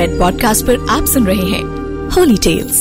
Red 0.00 0.18
podcast 0.18 0.66
पर 0.66 0.86
आप 0.90 1.04
सुन 1.04 1.26
रहे 1.26 1.46
हैं 1.46 1.62
होली 2.10 2.36
टेल्स 2.36 2.80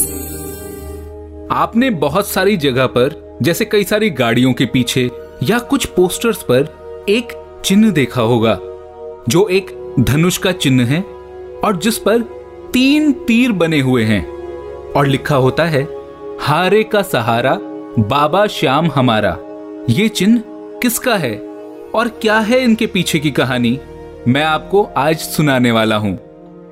आपने 1.52 1.90
बहुत 1.90 2.28
सारी 2.28 2.58
जगह 2.58 2.86
पर, 2.88 3.38
जैसे 3.42 3.66
कई 3.66 3.84
सारी 3.84 4.10
गाड़ियों 4.10 4.54
के 4.54 4.66
पीछे, 4.66 5.10
या 5.44 5.60
कुछ 5.60 5.86
पोस्टर्स 5.86 6.44
पर 6.44 7.06
एक 7.10 7.34
चिन्ह 7.66 7.92
देखा 7.92 8.22
होगा, 8.22 8.54
जो 9.30 9.48
एक 9.48 9.96
धनुष 10.00 10.38
का 10.38 10.52
चिन्ह 10.52 10.86
है 10.86 11.02
और 11.64 11.78
जिस 11.78 11.98
पर 11.98 12.22
तीन 12.74 13.12
तीर 13.12 13.52
बने 13.52 13.80
हुए 13.80 14.04
हैं। 14.04 14.24
और 14.92 15.08
लिखा 15.08 15.36
होता 15.36 15.66
है, 15.66 15.84
हारे 16.42 16.84
का 16.84 17.02
सहारा, 17.02 17.58
बाबा 18.00 18.48
श्याम 18.48 18.92
हमारा। 18.96 19.38
ये 19.90 20.08
चिन्ह 20.10 20.42
किसका 20.82 21.16
है 21.16 21.36
और 21.96 22.08
क्या 22.22 22.40
है 22.40 22.64
इनके 22.64 22.88
पीछे 22.88 23.20
की 23.20 23.32
कहानी, 23.32 23.80
मैं 24.28 24.44
आपको 24.44 24.84
आज 24.98 25.18
सुनाने 25.18 25.72
वाला 25.72 25.98
हूँ। 25.98 26.29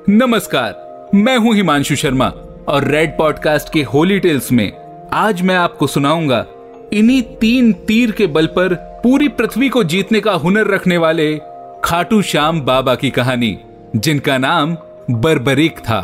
नमस्कार, 0.09 1.09
मैं 1.15 1.35
हूँ 1.37 1.53
हिमांशु 1.55 1.95
शर्मा 1.95 2.27
और 2.67 2.83
रेड 2.83 3.17
पॉडकास्ट 3.17 3.71
के 3.73 3.81
होली 3.83 4.19
टेल्स 4.19 4.51
में 4.51 4.71
आज 5.13 5.41
मैं 5.41 5.55
आपको 5.55 5.87
सुनाऊँगा 5.87 6.45
इन्हीं 6.93 7.21
तीन 7.41 7.73
तीर 7.87 8.11
के 8.11 8.27
बल 8.27 8.47
पर 8.47 8.75
पूरी 9.03 9.27
पृथ्वी 9.29 9.69
को 9.69 9.83
जीतने 9.83 10.19
का 10.19 10.33
हुनर 10.35 10.67
रखने 10.67 10.97
वाले 10.97 11.27
खाटू 11.83 12.21
श्याम 12.21 12.61
बाबा 12.61 12.95
की 12.95 13.09
कहानी, 13.09 13.57
जिनका 13.95 14.37
नाम 14.37 14.77
बरबरीक 15.11 15.79
था। 15.79 16.01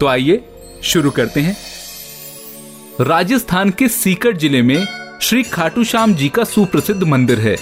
तो 0.00 0.06
आइए, 0.06 0.44
शुरू 0.82 1.10
करते 1.10 1.40
हैं। 1.40 1.56
राजस्थान 3.00 3.70
के 3.70 3.88
सीकर 3.90 4.36
ज़िले 4.36 4.62
में 4.62 4.86
श्री 5.22 5.42
खाटू 5.44 5.84
श्याम 5.84 6.14
जी 6.14 6.28
का 6.28 6.44
सुप्रसिद्ध 6.44 7.02
मंदिर 7.04 7.40
है, 7.40 7.56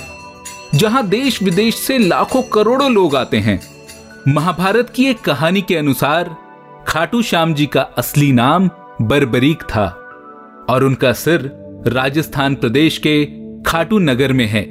जहाँ 0.75 1.09
देश 1.09 1.43
विदेश 1.43 1.77
से 1.77 1.99
लाखों 1.99 2.43
करोड़ों 2.53 2.93
लोग 2.93 3.17
आते 3.17 3.37
हैं। 3.39 3.61
महाभारत 4.29 4.91
की 4.91 5.05
एक 5.07 5.21
कहानी 5.21 5.61
के 5.63 5.77
अनुसार 5.77 6.37
खाटू 6.89 7.23
श्याम 7.23 7.55
जी 7.55 7.67
का 7.67 7.81
असली 7.81 8.33
नाम 8.33 8.69
बरबरीक 9.03 9.63
था 9.63 9.87
और 10.71 10.85
उनका 10.85 11.13
सिर 11.13 11.51
राजस्थान 11.87 12.55
प्रदेश 12.55 12.99
के 12.99 13.25
खाटू 13.63 13.99
नगर 13.99 14.33
में 14.33 14.47
है। 14.47 14.63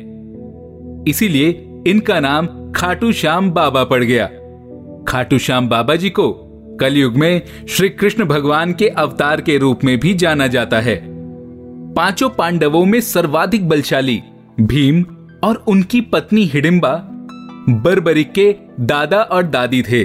इसीलिए 1.08 1.50
इनका 1.88 2.20
नाम 2.20 2.48
खाटू 2.72 3.12
श्याम 3.12 3.52
बाबा 3.52 3.84
पड़ 3.84 4.04
गया। 4.04 4.26
खाटू 5.08 5.38
श्याम 5.38 5.70
बाबा 5.70 5.96
जी 5.96 6.10
को 6.10 6.32
कलयुग 6.82 7.16
में 7.16 7.42
श्री 7.70 7.90
कृष्ण 7.90 8.26
भगवान 8.26 8.74
के 8.74 8.88
अवतार 8.88 9.42
के 9.42 9.58
रूप 9.58 9.84
में 9.84 10.00
भी 10.00 10.14
जाना 10.14 10.48
जाता 10.48 10.80
है। 10.80 11.02
पाँचों 11.94 12.30
पांडवों 12.30 12.86
में 12.86 13.02
सर्वाधिक 13.02 13.70
बलशाली 13.70 14.22
भीम 14.62 15.06
और 15.44 15.64
उनकी 15.68 16.02
पत्नी 16.02 16.46
हिडिंबा 16.46 16.96
बरबरिक 17.70 18.32
के 18.32 18.67
दादा 18.80 19.18
और 19.18 19.44
दादी 19.44 19.82
थे। 19.82 20.04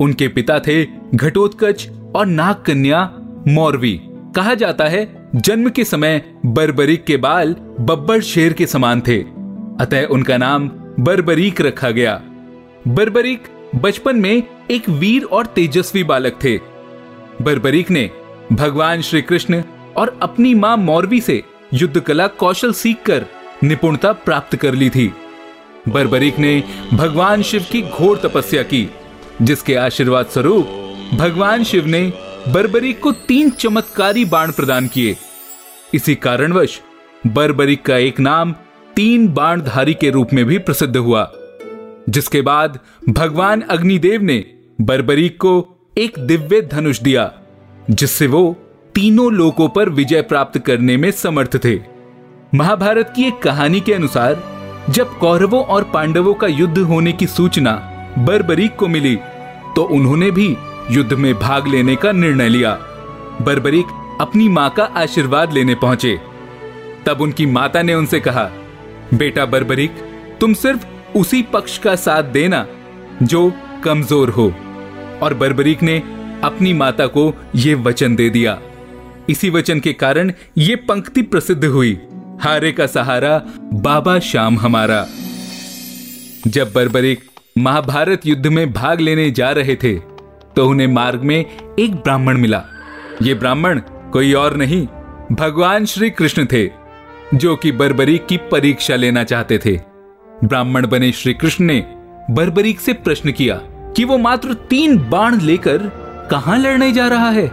उनके 0.00 0.28
पिता 0.28 0.58
थे 0.58 0.86
घटोत्कच 1.14 1.88
और 2.16 2.26
नाग 2.26 2.54
कन्या 2.54 3.12
मौरवी। 3.48 4.00
कहा 4.36 4.54
जाता 4.54 4.84
है, 4.84 5.30
जन्म 5.36 5.68
के 5.68 5.84
समय 5.84 6.34
बरबरीक 6.46 7.04
के 7.04 7.16
बाल 7.16 7.56
बब्बर 7.80 8.20
शेर 8.20 8.52
के 8.52 8.66
समान 8.66 9.00
थे। 9.00 9.18
अतः 9.80 10.06
उनका 10.06 10.36
नाम 10.36 10.68
बरबरीक 11.00 11.60
रखा 11.60 11.90
गया। 11.90 12.22
बरबरीक 12.88 13.42
बचपन 13.76 14.16
में 14.16 14.42
एक 14.70 14.88
वीर 14.88 15.24
और 15.24 15.46
तेजस्वी 15.46 16.04
बालक 16.04 16.38
थे। 16.44 16.58
बरबरीक 17.42 17.90
ने 17.90 18.10
भगवान 18.52 19.00
श्री 19.00 19.22
कृष्ण 19.22 19.62
और 19.96 20.18
अपनी 20.22 20.54
माँ 20.54 20.76
मौरवी 20.76 21.20
से 21.20 21.42
युद्ध 21.74 22.00
कला 22.00 22.26
कौशल 22.26 22.72
सीखकर 22.72 23.26
निपुणता 23.64 24.12
प्राप्त 24.12 24.56
कर 24.56 24.74
ली 24.74 24.90
थी। 24.90 25.12
बरबरीक 25.88 26.38
ने 26.38 26.62
भगवान 26.92 27.42
शिव 27.42 27.64
की 27.72 27.82
घोर 27.82 28.18
तपस्या 28.18 28.62
की, 28.62 28.88
जिसके 29.42 29.74
आशीर्वाद 29.74 30.26
स्वरूप 30.26 30.66
भगवान 31.14 31.64
शिव 31.64 31.86
ने 31.86 32.02
बरबरीक 32.48 33.00
को 33.00 33.12
तीन 33.12 33.50
चमत्कारी 33.50 34.24
बाण 34.24 34.52
प्रदान 34.52 34.86
किए। 34.88 35.16
इसी 35.94 36.14
कारणवश 36.14 36.80
बरबरीक 37.26 37.82
का 37.82 37.96
एक 37.96 38.20
नाम 38.20 38.54
तीन 38.96 39.28
बाणधारी 39.28 39.94
के 39.94 40.10
रूप 40.10 40.32
में 40.32 40.44
भी 40.44 40.58
प्रसिद्ध 40.58 40.96
हुआ, 40.96 41.30
जिसके 42.08 42.42
बाद 42.42 42.78
भगवान 43.08 43.60
अग्निदेव 43.60 44.22
ने 44.22 44.44
बरबरीक 44.80 45.36
को 45.40 45.54
एक 45.98 46.18
दिव्य 46.18 46.60
धनुष 46.62 47.00
दिया, 47.00 47.32
जिससे 47.90 48.26
वो 48.26 48.56
तीनों 48.94 49.32
लोकों 49.32 49.68
पर 49.68 49.88
विजय 49.88 50.22
प्राप्त 50.22 50.58
करने 50.58 50.96
में 50.96 51.10
समर्थ 51.10 51.56
थे। 51.64 51.78
महाभारत 52.54 53.12
की 53.16 53.24
एक 53.24 53.38
कहानी 53.42 53.80
के 53.80 53.94
अनुसार 53.94 54.53
जब 54.90 55.18
कौरवों 55.18 55.62
और 55.64 55.84
पांडवों 55.84 56.34
का 56.34 56.46
युद्ध 56.46 56.78
होने 56.78 57.12
की 57.12 57.26
सूचना 57.26 57.72
बर्बरीक 58.18 58.74
को 58.76 58.88
मिली 58.88 59.14
तो 59.76 59.82
उन्होंने 59.92 60.30
भी 60.30 60.46
युद्ध 60.90 61.12
में 61.12 61.32
भाग 61.34 61.66
लेने 61.66 61.94
का 61.96 62.12
निर्णय 62.12 62.48
लिया। 62.48 62.72
बर्बरीक 63.42 63.86
अपनी 64.20 64.48
माँ 64.48 64.68
का 64.70 64.84
आशीर्वाद 64.96 65.52
लेने 65.52 65.74
पहुँचे। 65.74 66.16
तब 67.06 67.20
उनकी 67.20 67.46
माता 67.46 67.82
ने 67.82 67.94
उनसे 67.94 68.20
कहा, 68.20 68.44
बेटा 69.14 69.46
बर्बरीक, 69.46 69.90
तुम 70.40 70.54
सिर्फ़ 70.54 70.86
उसी 71.18 71.42
पक्ष 71.42 71.78
का 71.78 71.94
साथ 71.96 72.22
देना 72.32 72.64
जो 73.22 73.52
कमज़ोर 73.84 74.30
हो। 74.30 74.52
और 75.22 75.34
बर्बरीक 75.34 75.82
ने 75.82 75.98
अपनी 76.44 76.72
माता 76.72 77.06
को 77.06 77.32
यह 77.56 77.82
वचन 77.82 78.16
दे 78.16 78.30
दिया। 78.30 78.58
इसी 79.28 79.50
वचन 79.50 79.80
के 79.80 79.92
कारण 79.92 80.32
ये 80.58 80.76
पंक्ति 80.78 81.22
प्रसिद्ध 81.22 81.64
हुई। 81.64 81.98
हारे 82.44 82.70
का 82.72 82.86
सहारा, 82.86 83.36
बाबा 83.74 84.18
श्याम 84.18 84.58
हमारा। 84.58 85.06
जब 86.46 86.72
बरबरीक 86.72 87.20
महाभारत 87.58 88.26
युद्ध 88.26 88.46
में 88.46 88.72
भाग 88.72 89.00
लेने 89.00 89.30
जा 89.30 89.50
रहे 89.50 89.76
थे 89.76 89.94
तो 90.56 90.66
उन्हें 90.68 90.86
मार्ग 90.86 91.22
में 91.22 91.38
एक 91.78 91.94
ब्राह्मण 91.94 92.38
मिला। 92.38 92.62
ये 93.22 93.34
ब्राह्मण 93.34 93.80
कोई 94.12 94.32
और 94.32 94.56
नहीं, 94.56 94.86
भगवान 95.32 95.84
श्री 95.84 96.10
कृष्ण 96.10 96.46
थे, 96.52 96.66
जो 97.34 97.56
कि 97.56 97.72
बरबरीक 97.72 98.26
की 98.26 98.36
परीक्षा 98.52 98.96
लेना 98.96 99.24
चाहते 99.24 99.58
थे। 99.58 99.76
ब्राह्मण 100.44 100.86
बने 100.86 101.12
श्री 101.12 101.34
कृष्ण 101.34 101.64
ने 101.64 101.80
बर्बरीक 102.30 102.80
से 102.80 102.92
प्रश्न 102.92 103.32
किया 103.32 103.60
कि 103.96 104.04
वो 104.04 104.18
मात्र 104.18 104.54
तीन 104.70 104.98
बाण 105.10 105.40
लेकर 105.40 105.90
कहाँ 106.30 106.58
लड़ने 106.58 106.92
जा 106.92 107.08
रहा 107.08 107.30
है? 107.30 107.50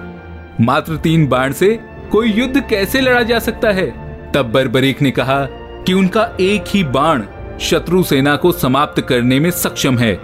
मात्र 0.61 0.97
तीन 0.97 1.27
बाण 1.27 1.53
से 1.53 1.79
कोई 2.11 2.31
युद्ध 2.31 2.67
कैसे 2.69 3.01
लड़ा 3.01 3.23
जा 3.23 3.39
सकता 3.39 3.71
है? 3.71 4.00
तब 4.33 4.51
बरबरीक 4.51 5.01
ने 5.01 5.11
कहा 5.11 5.43
कि 5.85 5.93
उनका 5.93 6.23
एक 6.39 6.63
ही 6.67 6.83
बाण 6.83 7.23
शत्रु 7.61 8.03
सेना 8.03 8.35
को 8.35 8.51
समाप्त 8.51 9.01
करने 9.01 9.39
में 9.39 9.49
सक्षम 9.51 9.97
है, 9.97 10.15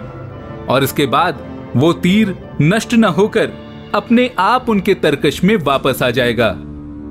और 0.68 0.84
इसके 0.84 1.06
बाद 1.06 1.46
वो 1.76 1.92
तीर 1.92 2.36
नष्ट 2.62 2.94
न 2.94 3.04
होकर 3.04 3.50
अपने 3.94 4.30
आप 4.38 4.68
उनके 4.68 4.94
तरकश 4.94 5.42
में 5.44 5.56
वापस 5.56 6.02
आ 6.02 6.10
जाएगा। 6.10 6.48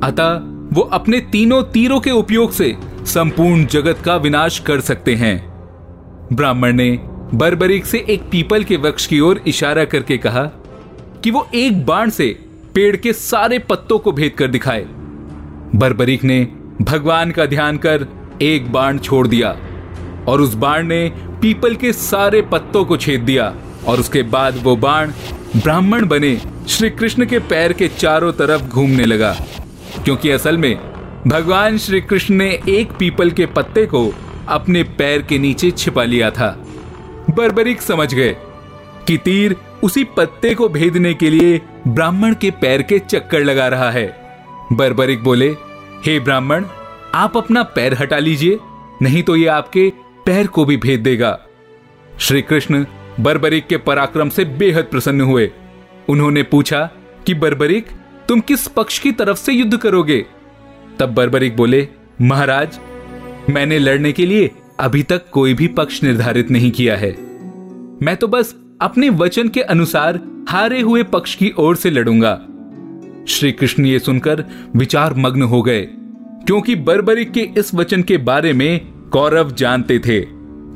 अतः 0.04 0.40
वो 0.74 0.82
अपने 0.94 1.20
तीनों 1.22 1.62
तीरों 1.64 2.00
के 2.00 2.12
उपयोग 2.12 2.52
से 2.52 2.76
संपूर्ण 3.06 3.66
जगत 3.66 4.02
का 4.06 4.16
विनाश 4.16 4.60
कर 4.60 4.82
सकते 4.82 5.16
हैं। 5.16 5.38
ब्राह्मण 6.34 6.74
ने 6.74 6.90
बरबरीक 7.34 7.86
से 7.86 8.06
एक 8.10 8.30
पीपल 8.32 8.64
के 8.64 8.78
वृक्ष 8.78 9.06
की 9.06 9.20
ओर 9.20 9.42
इशारा 9.48 9.86
करके 9.86 10.18
कहा 10.18 10.44
कि 11.24 11.32
वो 11.32 11.48
एक 11.56 11.86
बाण 11.86 12.10
से 12.10 12.28
पेड़ 12.76 12.96
के 12.96 13.14
सारे 13.14 13.60
पत्तों 13.60 14.00
को 14.00 14.12
भेद 14.12 14.32
कर 14.32 14.48
दिखाए। 14.48 14.86
बरबरीक 15.76 16.24
ने 16.24 16.48
भगवान 16.82 17.32
का 17.32 17.46
ध्यान 17.46 17.78
कर 17.78 18.06
एक 18.42 18.72
बाण 18.72 18.98
छोड़ 18.98 19.28
दिया 19.28 19.50
और 20.28 20.42
उस 20.42 20.54
बाण 20.56 20.88
ने 20.88 21.08
पीपल 21.42 21.76
के 21.76 21.94
सारे 21.94 22.42
पत्तों 22.42 22.84
को 22.86 22.98
छेद 22.98 23.22
दिया 23.22 23.54
और 23.88 24.00
उसके 24.00 24.22
बाद 24.24 24.60
वो 24.64 24.76
बाण 24.76 25.12
ब्राह्मण 25.56 26.06
बने 26.08 26.36
श्री 26.68 26.90
कृष्ण 26.90 27.26
के 27.26 27.40
पैर 27.40 27.74
के 27.74 27.88
चारों 27.88 28.32
तरफ़ 28.34 28.64
घूमने 28.64 29.06
लगा, 29.06 29.36
क्योंकि 30.06 30.30
असल 30.30 30.58
में 30.58 30.76
भगवान 31.28 31.78
श्री 31.78 32.02
कृष्ण 32.02 32.36
ने 32.36 32.50
एक 32.70 32.92
पीपल 32.92 33.32
के 33.32 33.46
पत्ते 33.46 33.86
को 33.86 34.10
अपने 34.48 34.84
पैर 34.98 35.22
के 35.22 35.38
नीचे 35.40 35.72
छिपा 35.72 36.04
लिया 36.04 36.32
था। 36.32 36.50
बर्बरिक 37.30 37.82
समझ 37.82 38.14
गए 38.14 38.36
कि 39.08 39.18
तीर 39.18 39.56
उसी 39.84 40.04
पत्ते 40.18 40.54
को 40.56 40.70
भेदने 40.70 41.14
के 41.14 41.30
लिए 41.30 41.62
ब्राह्मण 41.88 42.34
के 42.34 42.52
पैर 42.52 42.82
के 42.82 43.00
चक्कर 43.00 43.44
लगा 43.44 43.68
रहा 43.68 43.90
है। 43.92 44.08
बर्बरिक 44.74 45.24
बोले, 45.24 45.50
हे 46.06 46.20
ब्राह्मण 46.20 46.64
आप 47.18 47.38
अपना 47.38 47.64
पैर 47.64 47.94
हटा 47.94 48.18
लीजिए, 48.18 48.60
नहीं 49.02 49.24
तो 49.24 49.36
ये 49.36 49.46
आपके 49.46 49.94
पैर 50.26 50.48
को 50.48 50.66
भी 50.66 50.78
भेद 50.78 51.00
देगा। 51.00 51.40
श्री 52.20 52.42
कृष्ण 52.42 52.86
बर्बरिक 53.20 53.68
के 53.68 53.78
पराक्रम 53.78 54.30
से 54.30 54.46
बेहद 54.46 54.86
प्रसन्न 54.86 55.22
हुए। 55.22 55.52
उन्होंने 56.10 56.44
पूछा 56.44 56.92
कि 57.26 57.34
बरबरिक, 57.34 57.88
तुम 58.28 58.40
किस 58.40 58.68
पक्ष 58.68 59.00
की 59.00 59.12
तरफ़ 59.12 59.38
से 59.38 59.54
युद्ध 59.54 59.78
करोगे? 59.78 60.26
तब 61.00 61.14
बर्बरिक 61.14 61.58
बोले, 61.58 61.88
महाराज, 62.22 62.80
मैंने 63.50 63.80
लड़ने 63.80 64.12
के 64.12 64.26
लिए 64.26 64.52
अभी 64.80 65.04
तक 65.04 65.30
कोई 65.32 65.54
भी 65.54 65.68
पक्ष 65.68 66.04
निर्धारित 66.04 66.52
नहीं 66.52 66.72
किया 66.72 66.98
है। 66.98 67.12
मैं 68.04 68.16
तो 68.16 68.28
बस 68.28 68.56
अपने 68.82 69.10
वचन 69.10 69.48
के 69.48 69.62
अनुसार 69.62 70.20
हारे 70.50 70.82
हुए 70.82 71.04
पक्ष 71.04 71.36
की 71.36 71.54
ओर 71.58 71.76
से 71.76 71.90
लड़ूँगा। 71.90 72.36
श्री 73.28 73.52
कृष्ण 73.52 73.86
ये 73.86 74.00
सुनकर 74.00 74.46
विचार 74.76 75.14
मग्न 75.14 75.42
हो 75.42 75.62
गए। 75.62 75.88
क्योंकि 76.48 76.76
बरबरिक 76.76 77.32
के 77.32 77.42
इस 77.58 77.74
वचन 77.76 78.02
के 78.02 78.18
बारे 78.18 78.52
में 78.54 78.80
कौरव 79.12 79.52
जानते 79.52 79.98
थे। 80.00 80.20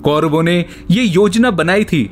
कौरवों 0.03 0.41
ने 0.43 0.65
ये 0.91 1.03
योजना 1.03 1.51
बनाई 1.51 1.83
थी 1.83 2.03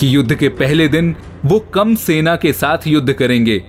कि 0.00 0.14
युद्ध 0.14 0.34
के 0.34 0.48
पहले 0.48 0.86
दिन 0.88 1.14
वो 1.44 1.58
कम 1.74 1.94
सेना 1.94 2.36
के 2.36 2.52
साथ 2.52 2.86
युद्ध 2.86 3.12
करेंगे। 3.12 3.62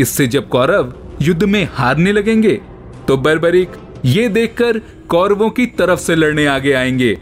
इससे 0.00 0.26
जब 0.26 0.48
कौरव 0.48 0.94
युद्ध 1.22 1.44
में 1.44 1.68
हारने 1.72 2.12
लगेंगे 2.12 2.60
तो 3.08 3.16
बर्बरिक 3.16 3.72
ये 4.04 4.28
देखकर 4.28 4.78
कौरवों 5.08 5.50
की 5.50 5.66
तरफ़ 5.66 6.00
से 6.00 6.16
लड़ने 6.16 6.46
आगे 6.46 6.72
आएँगे। 6.72 7.18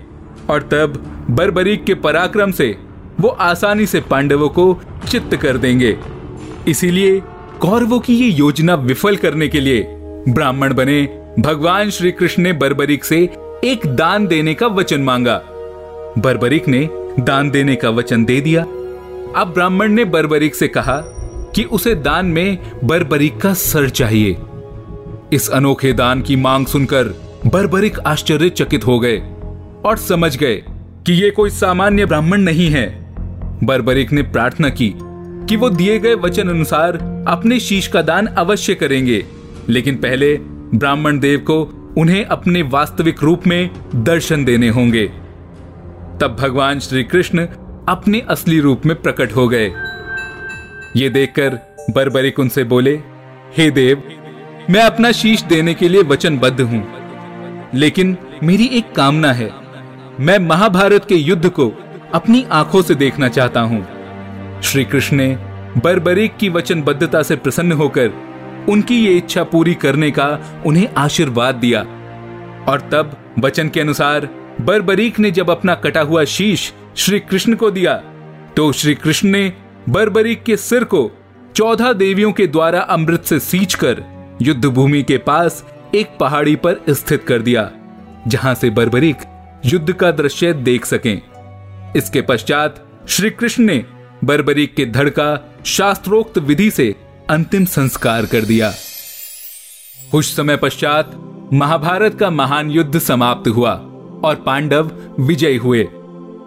और 0.51 0.63
तब 0.63 1.03
बर्बरीक 1.31 1.85
के 1.85 1.95
पराक्रम 1.97 2.51
से 2.53 2.77
वो 3.21 3.29
आसानी 3.29 3.87
से 3.87 4.01
पांडवों 4.01 4.49
को 4.49 4.73
चित्त 5.09 5.37
कर 5.37 5.59
देंगे। 5.59 5.97
इसीलिए 6.69 7.21
कौरवों 7.61 8.01
की 8.01 8.15
ये 8.15 8.31
योजना 8.31 8.75
विफल 8.75 9.17
करने 9.17 9.49
के 9.49 9.61
लिए 9.61 9.85
ब्राह्मण 10.29 10.75
बने 10.75 11.05
भगवान 11.39 11.91
श्री 11.91 12.11
कृष्ण 12.13 12.43
ने 12.43 12.53
बर्बरिक 12.53 13.05
से 13.05 13.17
एक 13.65 13.81
दान 13.87 14.27
देने 14.27 14.55
का 14.55 14.67
वचन 14.67 15.01
मांगा। 15.01 15.37
बर्बरिक 16.19 16.69
ने 16.69 16.89
दान 17.21 17.51
देने 17.51 17.75
का 17.77 17.91
वचन 17.91 18.25
दे 18.25 18.41
दिया। 18.41 18.63
अब 19.37 19.53
ब्राह्मण 19.55 19.93
ने 19.93 20.05
बर्बरिक 20.05 20.55
से 20.55 20.69
कहा 20.69 20.97
कि 21.55 21.65
उसे 21.65 21.95
दान 21.95 22.27
में 22.27 22.59
बर्बरिक 22.85 23.41
का 23.41 23.53
सर 23.55 23.89
चाहिए। 23.89 24.37
इस 25.33 25.51
अनोखे 25.51 25.93
दान 25.93 26.23
की 26.23 26.37
मांग 26.37 26.67
सुनकर 26.67 27.15
बर्बरिक 27.47 27.99
आश्चर्यचकित 27.99 28.87
हो 28.87 28.99
गए 29.01 29.19
और 29.85 29.97
समझ 29.99 30.37
गए 30.37 30.57
कि 31.07 31.13
ये 31.13 31.31
कोई 31.31 31.51
सामान्य 31.51 32.07
ब्राह्मण 32.07 32.41
नहीं 32.41 32.71
है। 32.71 32.89
बर्बरिक 33.65 34.13
ने 34.13 34.23
प्रार्थना 34.23 34.69
की 34.71 34.93
कि 34.99 35.57
वो 35.57 35.71
दिए 35.71 35.99
गए 35.99 36.15
वचन 36.15 36.49
अनुसार 36.49 36.97
अपने 37.29 37.61
शीश 37.61 37.87
का 37.87 38.03
दान 38.03 38.27
अवश्य 38.27 38.75
करेंगे, 38.75 39.25
लेकिन 39.69 39.97
पहले 39.97 40.39
ब्राह्मण 40.75 41.19
देव 41.19 41.39
को 41.41 41.63
उन्हें 41.99 42.25
अपने 42.25 42.63
वास्तविक 42.63 43.23
रूप 43.23 43.47
में 43.47 43.71
दर्शन 43.95 44.45
देने 44.45 44.69
होंगे। 44.69 45.07
तब 46.21 46.37
भगवान 46.41 46.81
श्री 46.81 47.03
कृष्ण 47.05 47.47
अपने 47.89 48.21
असली 48.21 48.61
रूप 48.61 48.87
में 48.87 48.95
प्रकट 49.03 49.35
हो 49.37 49.47
गए। 49.49 49.73
ये 50.97 51.09
देखकर 51.11 51.59
बर्बरिक 51.91 52.39
उनसे 52.39 52.65
बोले, 52.65 52.95
हे 53.57 53.71
देव, 53.71 54.03
मैं 54.71 54.83
अपना 54.83 55.13
शीश 55.13 55.43
देने 55.43 55.75
के 55.75 55.89
लिए 55.89 56.03
वचनबद्ध 56.03 56.61
हूँ, 56.61 56.85
लेकिन 57.75 58.17
मेरी 58.43 58.67
एक 58.69 58.93
कामना 58.93 59.33
है। 59.33 59.51
मैं 60.21 60.39
महाभारत 60.39 61.05
के 61.05 61.15
युद्ध 61.15 61.49
को 61.49 61.73
अपनी 62.15 62.45
आँखों 62.53 62.83
से 62.83 62.95
देखना 62.95 63.29
चाहता 63.29 63.61
हूँ। 63.61 63.83
श्री 64.63 64.85
कृष्ण 64.85 65.17
ने 65.17 65.37
बर्बरीक 65.77 66.37
की 66.37 66.49
वचनबद्धता 66.49 67.23
से 67.23 67.37
प्रसन्न 67.37 67.73
होकर 67.73 68.13
उनकी 68.69 68.97
ये 68.97 69.13
इच्छा 69.13 69.45
पूरी 69.45 69.75
करने 69.75 70.11
का 70.11 70.29
उन्हें 70.67 70.89
आशीर्वाद 70.97 71.55
दिया। 71.55 71.81
और 72.69 72.89
तब 72.93 73.17
वचन 73.39 73.69
के 73.69 73.81
अनुसार 73.81 74.29
बर्बरीक 74.61 75.19
ने 75.19 75.31
जब 75.31 75.51
अपना 75.51 75.75
कटा 75.75 76.01
हुआ 76.01 76.25
शीश 76.25 76.73
श्री 76.97 77.21
कृष्ण 77.21 77.55
को 77.55 77.71
दिया 77.71 77.95
तो 78.57 78.71
श्री 78.73 78.95
कृष्ण 78.95 79.29
ने 79.29 79.53
बर्बरीक 79.89 80.43
के 80.43 80.57
सिर 80.57 80.85
को 80.85 81.11
चौदह 81.57 81.93
देवियों 81.93 82.33
के 82.33 82.47
द्वारा 82.47 82.81
अमृत 82.81 83.25
से 83.25 83.39
सींच 83.41 83.75
कर 83.75 84.03
युद्ध 84.43 84.65
भूमि 84.65 85.03
के 85.03 85.19
पास 85.19 85.65
एक 85.95 86.17
पहाड़ी 86.21 86.57
पर 86.57 86.81
स्थित 86.91 87.25
कर 87.25 87.43
दिया, 87.43 87.71
जहाँ 88.29 88.55
से 88.55 88.71
बर्बरीक 88.71 89.17
युद्ध 89.67 89.93
का 89.93 90.11
दृश्य 90.11 90.53
देख 90.53 90.85
सकें। 90.85 91.21
इसके 91.97 92.23
पश्चात 92.23 92.85
श्री 93.09 93.31
कृष्ण 93.31 93.65
ने 93.65 93.85
बर्बरीक 94.25 94.75
के 94.75 94.87
धड़ 94.87 95.09
का 95.09 95.29
शास्त्रोक्त 95.67 96.39
विधि 96.39 96.71
से 96.71 96.95
अंतिम 97.31 97.65
संस्कार 97.65 98.27
कर 98.27 98.41
दिया। 98.41 98.73
कुछ 100.13 100.27
समय 100.27 100.57
पश्चात 100.57 101.11
महाभारत 101.53 102.15
का 102.15 102.31
महान 102.31 102.71
युद्ध 102.71 102.99
समाप्त 102.99 103.49
हुआ 103.49 103.73
और 104.25 104.43
पांडव 104.47 104.91
विजय 105.21 105.57
हुए। 105.57 105.89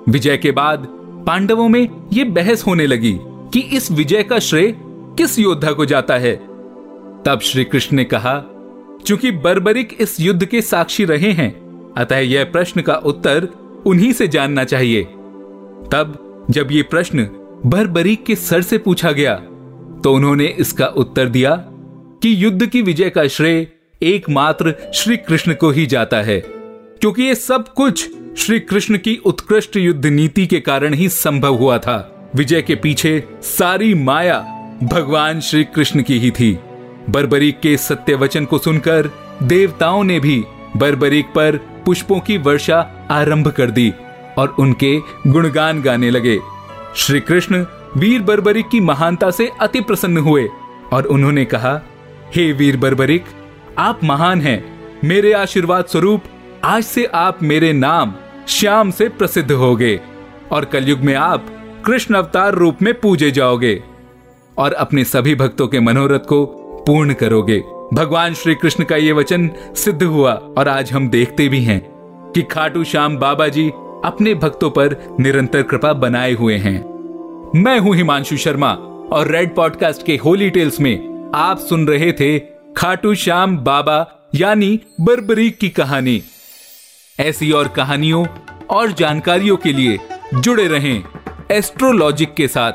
विजय 0.09 0.37
के 0.37 0.51
बाद 0.51 0.87
पांडवों 1.27 1.67
में 1.67 2.09
यह 2.13 2.25
बहस 2.25 2.65
होने 2.67 2.87
लगी 2.87 3.19
कि 3.23 3.59
इस 3.59 3.91
विजय 3.91 4.23
का 4.23 4.39
श्रेय 4.39 4.75
किस 5.17 5.39
योद्धा 5.39 5.71
को 5.71 5.85
जाता 5.85 6.13
है। 6.13 6.35
तब 7.23 7.39
श्री 7.43 7.63
कृष्ण 7.63 7.97
ने 7.97 8.03
कहा, 8.03 8.37
चूँकि 9.05 9.31
बर्बरिक 9.31 9.97
इस 9.99 10.19
युद्ध 10.19 10.45
के 10.45 10.61
साक्षी 10.61 11.05
रहे 11.05 11.31
हैं, 11.31 11.51
अतः 11.97 12.17
यह 12.17 12.43
प्रश्न 12.43 12.81
का 12.81 12.95
उत्तर 12.95 13.47
उन्हीं 13.85 14.13
से 14.13 14.27
जानना 14.27 14.63
चाहिए। 14.63 15.03
तब 15.91 16.47
जब 16.49 16.71
ये 16.71 16.83
प्रश्न 16.83 17.29
बर्बरीक 17.65 18.25
के 18.25 18.35
सर 18.35 18.61
से 18.61 18.77
पूछा 18.77 19.11
गया 19.11 19.41
तो 20.03 20.13
उन्होंने 20.13 20.45
इसका 20.59 20.85
उत्तर 20.87 21.29
दिया 21.29 21.55
कि 22.21 22.33
युद्ध 22.43 22.65
की 22.65 22.81
विजय 22.81 23.09
का 23.09 23.27
श्रेय 23.27 23.67
एकमात्र 24.01 24.73
श्री 24.95 25.17
कृष्ण 25.17 25.53
को 25.53 25.69
ही 25.71 25.85
जाता 25.85 26.17
है, 26.17 26.39
क्योंकि 27.01 27.23
ये 27.23 27.35
सब 27.35 27.67
कुछ 27.67 28.09
श्री 28.37 28.59
कृष्ण 28.59 28.97
की 28.97 29.15
उत्कृष्ट 29.25 29.75
युद्ध 29.77 30.05
नीति 30.05 30.45
के 30.47 30.59
कारण 30.59 30.93
ही 30.93 31.09
संभव 31.09 31.55
हुआ 31.55 31.77
था। 31.77 32.31
विजय 32.35 32.61
के 32.61 32.75
पीछे 32.75 33.23
सारी 33.41 33.93
माया 33.93 34.39
भगवान 34.83 35.39
श्री 35.39 35.63
कृष्ण 35.65 36.01
की 36.01 36.19
ही 36.19 36.31
थी। 36.31 36.57
बर्बरीक 37.09 37.59
के 37.59 37.75
सत्य 37.77 38.15
वचन 38.15 38.45
को 38.45 38.57
सुनकर 38.57 39.09
देवताओं 39.43 40.03
ने 40.03 40.19
भी 40.19 40.43
बर्बरीक 40.77 41.25
पर 41.25 41.57
पुष्पों 41.85 42.19
की 42.19 42.37
वर्षा 42.37 42.79
आरंभ 43.11 43.47
कर 43.47 43.71
दी 43.71 43.91
और 44.37 44.55
उनके 44.59 44.97
गुणगान 45.27 45.81
गाने 45.81 46.09
लगे। 46.11 46.39
श्री 46.95 47.19
कृष्ण 47.19 47.63
वीर 47.97 48.21
बर्बरिक 48.21 48.67
की 48.69 48.79
महानता 48.79 49.31
से 49.31 49.51
अति 49.61 49.81
प्रसन्न 49.81 50.17
हुए 50.17 50.47
और 50.93 51.03
उन्होंने 51.03 51.45
कहा, 51.45 51.81
हे 52.35 52.51
वीर 52.53 52.77
बर्बरिक, 52.77 53.25
आप 53.77 54.03
महान 54.03 54.41
हैं। 54.41 54.63
मेरे 55.05 55.31
आशीर्वाद 55.33 55.85
स्वरूप 55.85 56.23
आज 56.63 56.83
से 56.83 57.05
आप 57.05 57.43
मेरे 57.43 57.73
नाम 57.73 58.13
श्याम 58.47 58.91
से 58.91 59.09
प्रसिद्ध 59.09 59.51
होगे 59.51 59.99
और 60.51 60.65
कलयुग 60.65 60.99
में 60.99 61.15
आप 61.15 61.45
कृष्ण 61.85 62.15
अवतार 62.15 62.53
रूप 62.53 62.81
में 62.81 62.99
पूजे 62.99 63.31
जाओगे 63.31 63.83
और 64.57 64.73
अपने 64.73 65.03
सभी 65.03 65.35
भक्तों 65.35 65.67
के 65.67 65.79
मनोरथ 65.79 66.19
को 66.19 66.45
पूर्ण 66.87 67.13
करोगे। 67.13 67.59
भगवान 67.93 68.33
श्री 68.33 68.55
कृष्ण 68.55 68.83
का 68.83 68.95
ये 68.95 69.11
वचन 69.11 69.49
सिद्ध 69.75 70.03
हुआ 70.03 70.33
और 70.33 70.67
आज 70.67 70.91
हम 70.91 71.09
देखते 71.09 71.47
भी 71.47 71.63
हैं 71.63 71.81
कि 72.35 72.41
खाटू 72.41 72.83
श्याम 72.83 73.17
बाबा 73.17 73.47
जी 73.47 73.69
अपने 74.05 74.33
भक्तों 74.35 74.69
पर 74.69 74.95
निरंतर 75.19 75.61
कृपा 75.61 75.93
बनाए 75.93 76.33
हुए 76.33 76.57
हैं। 76.57 76.98
मैं 77.55 77.79
हूँ 77.79 77.95
हिमांशु 77.95 78.37
शर्मा 78.37 78.71
और 79.11 79.27
रेड 79.27 79.55
पॉडकास्ट 79.55 80.05
के 80.05 80.15
होली 80.15 80.49
टेल्स 80.49 80.79
में 80.79 81.31
आप 81.35 81.59
सुन 81.59 81.87
रहे 81.87 82.11
थे 82.11 82.39
खाटू 82.77 83.15
श्याम 83.15 83.57
बाबा, 83.57 84.29
यानी 84.35 84.79
बर्बरीक 85.01 85.57
की 85.57 85.69
कहानी। 85.69 86.23
ऐसी 87.19 87.51
और 87.51 87.67
कहानियों 87.67 88.25
और 88.69 88.91
जानकारियों 88.91 89.57
के 89.57 89.73
लिए 89.73 89.99
जुड़े 90.33 90.67
रहें 90.67 91.03
एस्ट्रोलॉजिक 91.51 92.33
के 92.33 92.47
साथ 92.47 92.73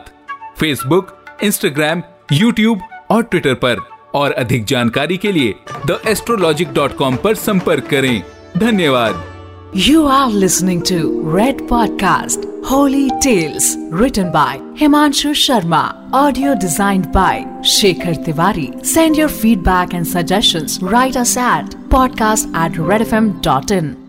फेसबुक 0.61 1.25
इंस्टाग्राम 1.43 2.03
यूट्यूब 2.33 2.81
और 3.11 3.23
ट्विटर 3.23 3.55
पर। 3.55 3.77
और 4.15 4.33
अधिक 4.33 4.65
जानकारी 4.65 5.17
के 5.17 5.33
लिए 5.33 5.55
द 5.87 6.03
एस्ट्रोलॉजिक 6.07 6.73
डॉट 6.73 6.97
कॉम 6.97 7.17
पर 7.17 7.35
संपर्क 7.35 7.87
करें। 7.87 8.23
धन्यवाद। 8.59 9.34
You 9.77 10.07
are 10.07 10.31
listening 10.31 10.83
to 10.85 11.21
Red 11.23 11.59
Podcast 11.67 12.45
Holy 12.65 13.11
Tales 13.21 13.77
written 13.91 14.31
by 14.31 14.59
Himanshu 14.77 15.33
Sharma. 15.35 16.09
Audio 16.13 16.55
designed 16.55 17.11
by 17.11 17.41
Shekhar 17.59 18.15
Tiwari. 18.25 18.87
Send 18.87 19.17
your 19.17 19.29
feedback 19.29 19.93
and 19.93 20.07
suggestions. 20.07 20.81
Write 20.81 21.17
us 21.17 21.37
at 21.37 21.71
podcast 21.91 22.55
at 22.55 22.71
redfm.in. 22.75 24.04